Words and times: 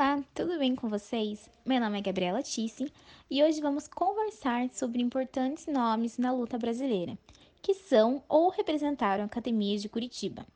Olá, 0.00 0.22
tudo 0.32 0.56
bem 0.60 0.76
com 0.76 0.88
vocês? 0.88 1.50
Meu 1.66 1.80
nome 1.80 1.98
é 1.98 2.00
Gabriela 2.00 2.40
Tisse 2.40 2.92
e 3.28 3.42
hoje 3.42 3.60
vamos 3.60 3.88
conversar 3.88 4.68
sobre 4.72 5.02
importantes 5.02 5.66
nomes 5.66 6.18
na 6.18 6.30
luta 6.30 6.56
brasileira, 6.56 7.18
que 7.60 7.74
são 7.74 8.22
ou 8.28 8.48
representaram 8.48 9.24
a 9.24 9.26
Academia 9.26 9.76
de 9.76 9.88
Curitiba. 9.88 10.46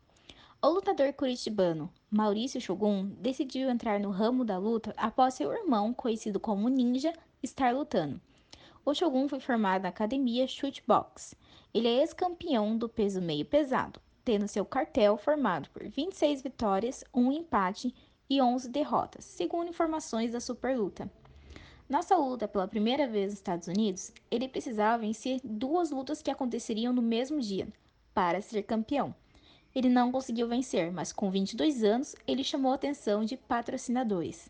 O 0.62 0.68
lutador 0.68 1.12
curitibano 1.14 1.90
Maurício 2.08 2.60
Shogun 2.60 3.06
decidiu 3.18 3.68
entrar 3.68 3.98
no 3.98 4.12
ramo 4.12 4.44
da 4.44 4.58
luta 4.58 4.94
após 4.96 5.35
seu 5.35 5.53
irmão, 5.53 5.93
conhecido 5.93 6.38
como 6.38 6.69
Ninja, 6.69 7.13
estar 7.43 7.74
lutando. 7.74 8.21
O 8.85 8.95
Shogun 8.95 9.29
foi 9.29 9.40
formado 9.40 9.83
na 9.83 9.88
Academia 9.88 10.47
Shootbox. 10.47 11.35
Ele 11.74 11.88
é 11.88 11.99
ex-campeão 11.99 12.79
do 12.79 12.88
peso 12.88 13.21
meio 13.21 13.45
pesado, 13.45 14.01
tendo 14.24 14.47
seu 14.47 14.65
cartel 14.65 15.17
formado 15.17 15.69
por 15.71 15.83
26 15.83 16.43
vitórias, 16.43 17.02
um 17.12 17.33
empate 17.33 17.93
e 18.33 18.41
11 18.41 18.70
derrotas, 18.70 19.27
segundo 19.27 19.69
informações 19.69 20.32
da 20.32 20.41
Superluta. 20.41 21.06
Nessa 21.86 22.16
luta 22.16 22.48
pela 22.48 22.66
primeira 22.66 23.06
vez 23.06 23.27
nos 23.27 23.34
Estados 23.34 23.68
Unidos, 23.68 24.10
ele 24.30 24.48
precisava 24.48 25.02
vencer 25.02 25.38
duas 25.45 25.91
lutas 25.91 26.22
que 26.22 26.30
aconteceriam 26.30 26.95
no 26.95 27.02
mesmo 27.02 27.38
dia 27.38 27.68
para 28.14 28.41
ser 28.41 28.62
campeão. 28.62 29.14
Ele 29.74 29.91
não 29.91 30.10
conseguiu 30.10 30.48
vencer, 30.48 30.91
mas 30.91 31.12
com 31.12 31.30
22 31.30 31.84
anos, 31.84 32.16
ele 32.27 32.42
chamou 32.42 32.72
a 32.72 32.77
atenção 32.77 33.22
de 33.22 33.36
patrocinadores. 33.36 34.48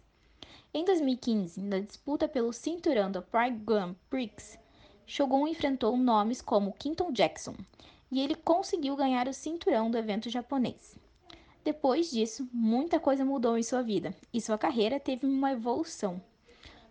Em 0.72 0.84
2015, 0.84 1.60
na 1.60 1.80
disputa 1.80 2.28
pelo 2.28 2.52
cinturão 2.52 3.10
do 3.10 3.20
Pride 3.20 3.58
Grand 3.64 3.96
Prix, 4.08 4.60
Shogun 5.04 5.48
enfrentou 5.48 5.96
nomes 5.96 6.40
como 6.40 6.72
Quinton 6.72 7.10
Jackson, 7.10 7.56
e 8.12 8.20
ele 8.20 8.36
conseguiu 8.36 8.94
ganhar 8.94 9.26
o 9.26 9.34
cinturão 9.34 9.90
do 9.90 9.98
evento 9.98 10.30
japonês. 10.30 10.96
Depois 11.64 12.10
disso, 12.10 12.48
muita 12.52 12.98
coisa 12.98 13.24
mudou 13.24 13.56
em 13.56 13.62
sua 13.62 13.82
vida 13.82 14.14
e 14.32 14.40
sua 14.40 14.58
carreira 14.58 14.98
teve 14.98 15.26
uma 15.26 15.52
evolução. 15.52 16.20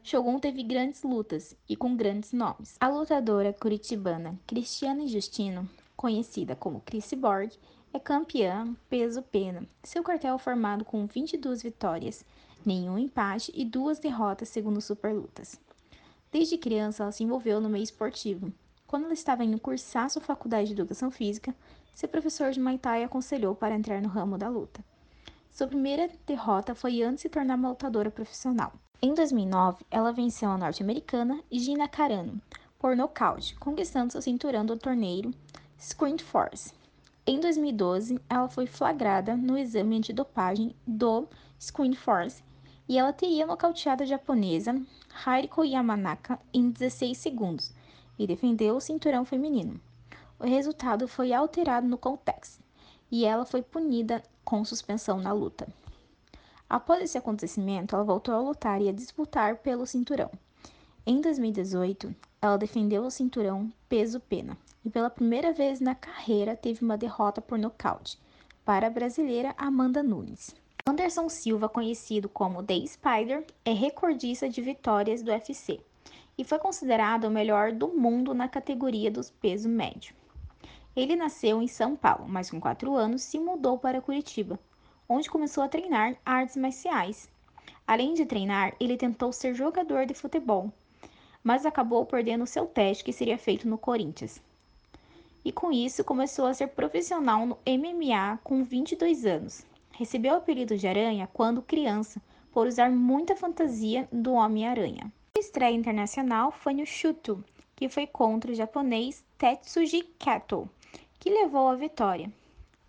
Shogun 0.02 0.40
teve 0.40 0.64
grandes 0.64 1.04
lutas 1.04 1.56
e 1.68 1.76
com 1.76 1.96
grandes 1.96 2.32
nomes. 2.32 2.78
A 2.80 2.88
lutadora 2.88 3.54
curitibana 3.54 4.40
Cristiana 4.48 5.06
Justino, 5.06 5.70
conhecida 5.96 6.56
como 6.56 6.82
Chris 6.86 7.14
Borg, 7.14 7.52
é 7.94 8.00
campeã 8.00 8.74
peso-pena. 8.90 9.68
Seu 9.84 10.02
cartel 10.02 10.36
é 10.36 10.40
formado 10.40 10.86
com 10.86 11.06
22 11.06 11.62
vitórias, 11.62 12.24
nenhum 12.66 12.98
empate 12.98 13.52
e 13.54 13.66
duas 13.66 14.00
derrotas 14.00 14.48
segundo 14.48 14.80
Superlutas. 14.80 15.60
Desde 16.32 16.58
criança, 16.58 17.04
ela 17.04 17.12
se 17.12 17.24
envolveu 17.26 17.60
no 17.60 17.70
meio 17.70 17.84
esportivo. 17.84 18.54
Quando 18.88 19.04
ela 19.04 19.14
estava 19.14 19.44
indo 19.44 19.60
cursar 19.60 20.10
sua 20.10 20.22
faculdade 20.22 20.68
de 20.68 20.74
educação 20.74 21.12
física, 21.12 21.54
seu 21.94 22.10
professor 22.10 22.52
de 22.52 22.60
Muay 22.60 22.78
Thai 22.78 23.04
aconselhou 23.04 23.56
para 23.56 23.76
entrar 23.76 24.02
no 24.02 24.10
ramo 24.10 24.38
da 24.38 24.50
luta. 24.50 24.84
Sua 25.52 25.68
primeira 25.68 26.10
derrota 26.26 26.74
foi 26.74 27.02
antes 27.04 27.18
de 27.18 27.22
se 27.24 27.30
tornar 27.30 27.56
uma 27.56 27.70
lutadora 27.70 28.10
profissional. 28.10 28.74
Em 29.02 29.14
2009, 29.14 29.86
ela 29.90 30.14
venceu 30.14 30.50
a 30.50 30.58
norte-americana 30.58 31.42
Gina 31.52 31.88
Carano 31.88 32.42
por 32.80 32.96
nocaute, 32.96 33.56
conquistando 33.56 34.12
seu 34.12 34.22
cinturão 34.22 34.66
do 34.66 34.78
torneio 34.78 35.34
Sprint 35.78 36.24
Force. 36.24 36.74
Em 37.26 37.40
2012, 37.40 38.20
ela 38.28 38.48
foi 38.48 38.66
flagrada 38.66 39.36
no 39.36 39.58
exame 39.58 39.98
antidopagem 39.98 40.76
do 40.88 41.28
Screen 41.60 41.94
Force 41.94 42.44
e 42.90 42.98
ela 42.98 43.14
teria 43.14 43.46
nocauteado 43.46 44.02
a 44.02 44.06
japonesa 44.06 44.82
Hariko 45.24 45.64
Yamanaka 45.64 46.40
em 46.54 46.72
16 46.72 47.18
segundos 47.18 47.74
e 48.18 48.26
defendeu 48.26 48.76
o 48.76 48.82
cinturão 48.82 49.24
feminino. 49.24 49.80
O 50.44 50.48
resultado 50.48 51.08
foi 51.08 51.32
alterado 51.32 51.88
no 51.88 52.00
Context 52.00 52.62
e 53.12 53.26
ela 53.26 53.46
foi 53.46 53.62
punida 53.62 54.24
com 54.44 54.66
suspensão 54.66 55.22
na 55.22 55.32
luta. 55.32 55.68
Após 56.68 57.04
esse 57.04 57.16
acontecimento, 57.16 57.94
ela 57.94 58.04
voltou 58.04 58.34
a 58.34 58.40
lutar 58.40 58.82
e 58.82 58.90
a 58.90 58.92
disputar 58.92 59.58
pelo 59.58 59.86
cinturão. 59.86 60.32
Em 61.06 61.22
2018, 61.22 62.16
ela 62.42 62.58
defendeu 62.58 63.04
o 63.04 63.12
cinturão 63.12 63.72
peso-pena 63.88 64.58
e 64.84 64.90
pela 64.90 65.12
primeira 65.12 65.54
vez 65.54 65.80
na 65.80 65.94
carreira 65.94 66.56
teve 66.56 66.84
uma 66.84 66.98
derrota 66.98 67.40
por 67.40 67.60
nocaute 67.60 68.18
para 68.66 68.88
a 68.88 68.90
brasileira 68.90 69.54
Amanda 69.60 70.02
Nunes. 70.02 70.56
Anderson 70.88 71.30
Silva, 71.30 71.70
conhecido 71.70 72.28
como 72.28 72.64
The 72.64 72.84
Spider, 72.88 73.46
é 73.64 73.74
recordista 73.74 74.50
de 74.50 74.60
vitórias 74.60 75.22
do 75.22 75.30
UFC 75.30 75.80
e 76.36 76.44
foi 76.44 76.58
considerado 76.58 77.26
o 77.26 77.32
melhor 77.32 77.72
do 77.72 77.90
mundo 77.90 78.34
na 78.34 78.48
categoria 78.48 79.12
dos 79.12 79.30
peso 79.30 79.70
médio. 79.70 80.20
Ele 80.96 81.16
nasceu 81.16 81.62
em 81.62 81.68
São 81.68 81.96
Paulo, 81.96 82.26
mas 82.28 82.50
com 82.50 82.60
4 82.60 82.96
anos 82.96 83.22
se 83.22 83.40
mudou 83.40 83.78
para 83.78 84.02
Curitiba, 84.02 84.60
onde 85.08 85.30
começou 85.30 85.64
a 85.64 85.70
treinar 85.70 86.16
artes 86.26 86.56
marciais. 86.56 87.30
Além 87.88 88.14
de 88.14 88.26
treinar, 88.26 88.76
ele 88.80 88.98
tentou 88.98 89.32
ser 89.32 89.54
jogador 89.54 90.06
de 90.06 90.14
futebol, 90.14 90.72
mas 91.44 91.66
acabou 91.66 92.06
perdendo 92.06 92.46
seu 92.46 92.66
teste 92.66 93.04
que 93.04 93.14
seria 93.14 93.38
feito 93.38 93.68
no 93.68 93.78
Corinthians 93.78 94.42
e 95.44 95.52
com 95.52 95.72
isso 95.72 96.04
começou 96.04 96.46
a 96.46 96.54
ser 96.54 96.68
profissional 96.68 97.46
no 97.46 97.58
MMA 97.68 98.40
com 98.44 98.64
22 98.64 99.26
anos. 99.26 99.66
Recebeu 99.92 100.34
o 100.34 100.38
apelido 100.38 100.78
de 100.78 100.88
Aranha 100.88 101.28
quando 101.34 101.62
criança, 101.62 102.22
por 102.52 102.68
usar 102.68 102.92
muita 102.92 103.36
fantasia 103.36 104.08
do 104.12 104.34
Homem-Aranha. 104.34 105.12
A 105.36 105.40
estreia 105.40 105.76
internacional 105.76 106.52
foi 106.52 106.74
no 106.74 106.86
Shuto, 106.86 107.44
que 107.76 107.90
foi 107.90 108.06
contra 108.06 108.52
o 108.52 108.56
japonês 108.56 109.24
Tetsuji 109.38 110.04
Kato, 110.20 110.70
que 111.22 111.30
levou 111.30 111.68
a 111.68 111.76
vitória. 111.76 112.34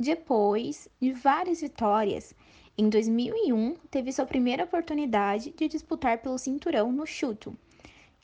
Depois 0.00 0.88
de 0.98 1.12
várias 1.12 1.60
vitórias, 1.60 2.34
em 2.78 2.88
2001 2.88 3.76
teve 3.90 4.10
sua 4.10 4.24
primeira 4.24 4.64
oportunidade 4.64 5.50
de 5.50 5.68
disputar 5.68 6.16
pelo 6.22 6.38
cinturão 6.38 6.90
no 6.90 7.06
Shuto, 7.06 7.54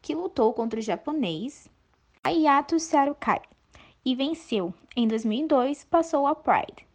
que 0.00 0.14
lutou 0.14 0.54
contra 0.54 0.80
o 0.80 0.82
japonês 0.82 1.68
Ayato 2.24 2.80
Sarukai 2.80 3.42
e 4.02 4.14
venceu. 4.14 4.72
Em 4.96 5.06
2002, 5.06 5.84
passou 5.84 6.26
a 6.26 6.34
Pride. 6.34 6.86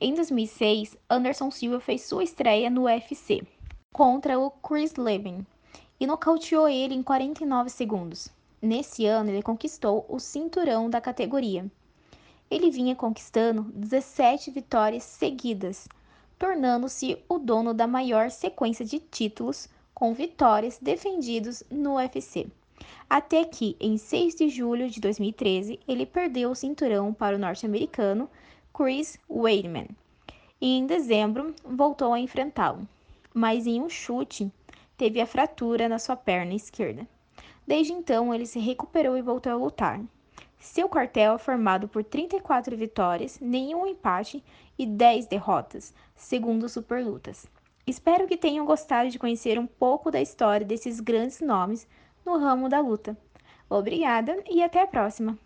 Em 0.00 0.14
2006, 0.14 0.96
Anderson 1.10 1.50
Silva 1.50 1.80
fez 1.80 2.02
sua 2.02 2.22
estreia 2.22 2.70
no 2.70 2.84
UFC 2.84 3.42
contra 3.92 4.38
o 4.38 4.52
Chris 4.52 4.94
Levin 4.94 5.44
e 5.98 6.06
nocauteou 6.06 6.68
ele 6.68 6.94
em 6.94 7.02
49 7.02 7.70
segundos. 7.70 8.28
Nesse 8.62 9.04
ano, 9.04 9.30
ele 9.30 9.42
conquistou 9.42 10.06
o 10.08 10.20
cinturão 10.20 10.88
da 10.88 11.00
categoria. 11.00 11.68
Ele 12.50 12.70
vinha 12.70 12.94
conquistando 12.94 13.62
17 13.74 14.50
vitórias 14.50 15.02
seguidas, 15.02 15.88
tornando-se 16.38 17.18
o 17.28 17.38
dono 17.38 17.74
da 17.74 17.86
maior 17.86 18.30
sequência 18.30 18.84
de 18.84 18.98
títulos 18.98 19.68
com 19.94 20.12
vitórias 20.14 20.78
defendidos 20.80 21.62
no 21.70 21.96
UFC 21.96 22.46
até 23.08 23.44
que, 23.44 23.76
em 23.80 23.96
6 23.96 24.34
de 24.34 24.48
julho 24.48 24.90
de 24.90 25.00
2013, 25.00 25.78
ele 25.86 26.04
perdeu 26.04 26.50
o 26.50 26.54
cinturão 26.54 27.12
para 27.12 27.36
o 27.36 27.38
norte-americano 27.38 28.28
Chris 28.74 29.18
Weidman 29.30 29.88
e, 30.60 30.76
em 30.76 30.86
dezembro, 30.86 31.54
voltou 31.64 32.12
a 32.12 32.20
enfrentá-lo, 32.20 32.86
mas 33.32 33.66
em 33.66 33.80
um 33.80 33.88
chute 33.88 34.50
teve 34.96 35.20
a 35.20 35.26
fratura 35.26 35.88
na 35.88 35.98
sua 35.98 36.16
perna 36.16 36.54
esquerda. 36.54 37.06
Desde 37.66 37.92
então, 37.92 38.34
ele 38.34 38.46
se 38.46 38.58
recuperou 38.58 39.16
e 39.16 39.22
voltou 39.22 39.52
a 39.52 39.56
lutar. 39.56 40.00
Seu 40.66 40.88
quartel 40.88 41.36
é 41.36 41.38
formado 41.38 41.86
por 41.86 42.02
34 42.02 42.76
vitórias, 42.76 43.38
nenhum 43.40 43.86
empate 43.86 44.42
e 44.76 44.84
10 44.84 45.26
derrotas, 45.26 45.94
segundo 46.16 46.68
Superlutas. 46.68 47.46
Espero 47.86 48.26
que 48.26 48.36
tenham 48.36 48.66
gostado 48.66 49.08
de 49.08 49.18
conhecer 49.18 49.60
um 49.60 49.66
pouco 49.66 50.10
da 50.10 50.20
história 50.20 50.66
desses 50.66 50.98
grandes 50.98 51.40
nomes 51.40 51.86
no 52.26 52.36
ramo 52.36 52.68
da 52.68 52.80
luta. 52.80 53.16
Obrigada 53.70 54.42
e 54.50 54.60
até 54.60 54.82
a 54.82 54.88
próxima! 54.88 55.38